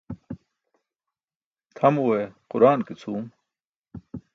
[1.75, 2.19] Tʰamuwe
[2.49, 3.25] quraan ke cʰuum.